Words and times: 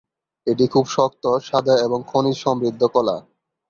এটি 0.47 0.65
খুব 0.67 0.85
শক্ত, 0.87 1.23
সাদা, 1.43 1.75
এবং 1.85 1.99
খনিজ 2.07 2.37
সমৃদ্ধ 2.37 2.81
কলা। 2.93 3.17